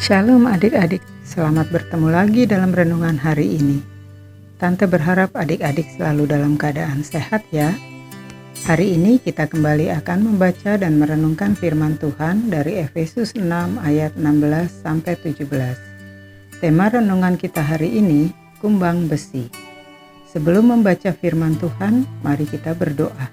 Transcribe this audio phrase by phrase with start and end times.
[0.00, 3.84] Shalom adik-adik, selamat bertemu lagi dalam renungan hari ini.
[4.56, 7.76] Tante berharap adik-adik selalu dalam keadaan sehat ya.
[8.64, 13.44] Hari ini kita kembali akan membaca dan merenungkan firman Tuhan dari Efesus 6
[13.84, 15.44] ayat 16 sampai 17.
[16.64, 18.32] Tema renungan kita hari ini
[18.64, 19.52] kumbang besi.
[20.32, 23.28] Sebelum membaca firman Tuhan, mari kita berdoa.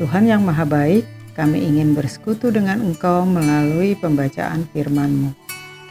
[0.00, 1.04] Tuhan yang Maha Baik,
[1.36, 5.41] kami ingin bersekutu dengan Engkau melalui pembacaan firman-Mu.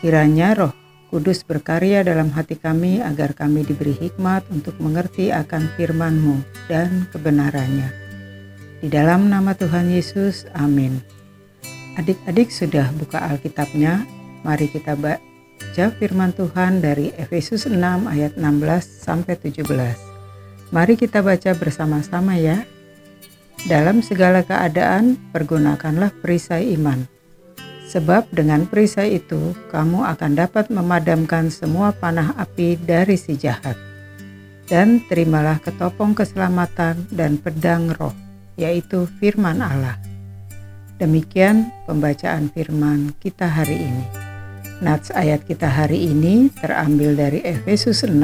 [0.01, 0.73] Kiranya roh
[1.13, 7.93] kudus berkarya dalam hati kami agar kami diberi hikmat untuk mengerti akan firman-Mu dan kebenarannya.
[8.81, 10.97] Di dalam nama Tuhan Yesus, amin.
[12.01, 14.01] Adik-adik sudah buka Alkitabnya,
[14.41, 17.77] mari kita baca firman Tuhan dari Efesus 6
[18.09, 19.69] ayat 16 sampai 17.
[20.73, 22.65] Mari kita baca bersama-sama ya.
[23.69, 27.20] Dalam segala keadaan, pergunakanlah perisai iman
[27.91, 33.75] Sebab dengan perisai itu kamu akan dapat memadamkan semua panah api dari si jahat.
[34.63, 38.15] Dan terimalah ketopong keselamatan dan pedang roh,
[38.55, 39.99] yaitu firman Allah.
[41.03, 44.05] Demikian pembacaan firman kita hari ini.
[44.79, 48.15] Nats ayat kita hari ini terambil dari Efesus 6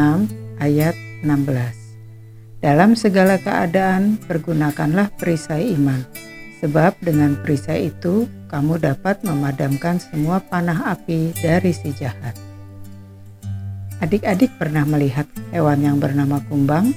[0.64, 0.96] ayat
[1.28, 2.64] 16.
[2.64, 6.27] Dalam segala keadaan pergunakanlah perisai iman
[6.58, 12.34] Sebab dengan perisai itu kamu dapat memadamkan semua panah api dari si jahat.
[14.02, 16.94] Adik-adik pernah melihat hewan yang bernama kumbang?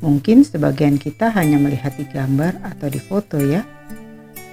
[0.00, 3.64] Mungkin sebagian kita hanya melihat di gambar atau di foto ya.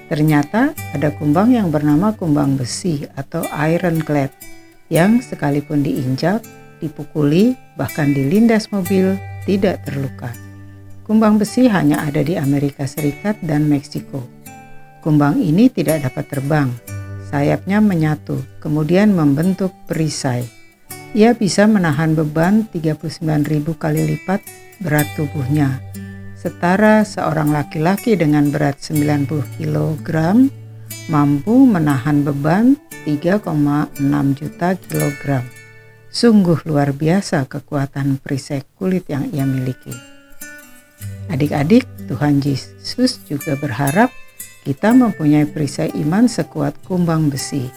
[0.08, 4.32] Ternyata ada kumbang yang bernama kumbang besi atau ironclad
[4.90, 6.42] yang sekalipun diinjak,
[6.82, 9.16] dipukuli, bahkan dilindas mobil
[9.46, 10.49] tidak terluka.
[11.10, 14.22] Kumbang besi hanya ada di Amerika Serikat dan Meksiko.
[15.02, 16.70] Kumbang ini tidak dapat terbang.
[17.34, 20.46] Sayapnya menyatu, kemudian membentuk perisai.
[21.18, 23.26] Ia bisa menahan beban 39.000
[23.74, 24.46] kali lipat
[24.86, 25.82] berat tubuhnya.
[26.38, 30.10] Setara seorang laki-laki dengan berat 90 kg
[31.10, 32.78] mampu menahan beban
[33.10, 33.98] 3,6
[34.38, 35.42] juta kilogram.
[36.14, 40.19] Sungguh luar biasa kekuatan perisai kulit yang ia miliki.
[41.30, 44.10] Adik-adik, Tuhan Yesus juga berharap
[44.66, 47.70] kita mempunyai perisai iman sekuat kumbang besi.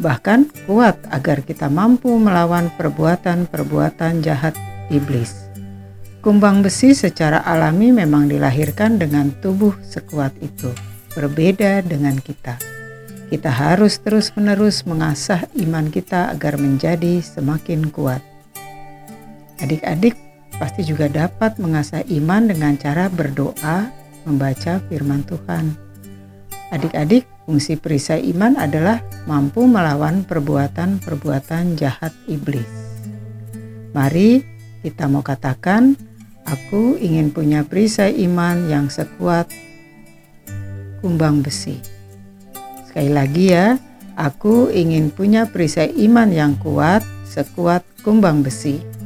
[0.00, 4.56] Bahkan kuat agar kita mampu melawan perbuatan-perbuatan jahat
[4.88, 5.48] iblis.
[6.18, 10.72] Kumbang besi secara alami memang dilahirkan dengan tubuh sekuat itu,
[11.14, 12.58] berbeda dengan kita.
[13.28, 18.24] Kita harus terus-menerus mengasah iman kita agar menjadi semakin kuat.
[19.60, 20.16] Adik-adik,
[20.58, 23.88] pasti juga dapat mengasah iman dengan cara berdoa,
[24.26, 25.72] membaca firman Tuhan.
[26.68, 32.68] Adik-adik, fungsi perisai iman adalah mampu melawan perbuatan-perbuatan jahat iblis.
[33.96, 34.44] Mari
[34.84, 35.96] kita mau katakan,
[36.44, 39.48] aku ingin punya perisai iman yang sekuat
[41.00, 41.80] kumbang besi.
[42.84, 43.80] Sekali lagi ya,
[44.18, 48.97] aku ingin punya perisai iman yang kuat sekuat kumbang besi.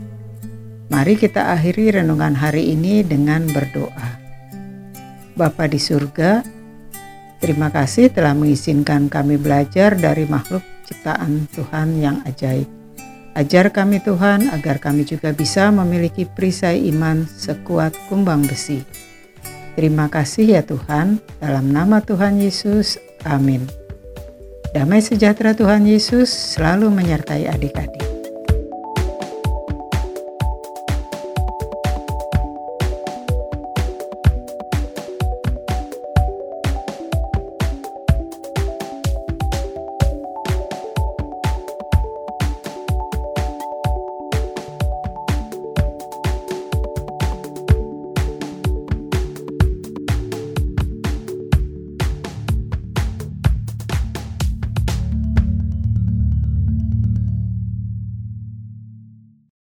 [0.92, 4.20] Mari kita akhiri renungan hari ini dengan berdoa.
[5.32, 6.44] Bapa di surga,
[7.41, 12.69] terima kasih telah mengizinkan kami belajar dari makhluk ciptaan Tuhan yang ajaib.
[13.32, 18.84] Ajar kami Tuhan agar kami juga bisa memiliki perisai iman sekuat kumbang besi.
[19.72, 23.64] Terima kasih ya Tuhan, dalam nama Tuhan Yesus, amin.
[24.76, 28.12] Damai sejahtera Tuhan Yesus selalu menyertai adik-adik.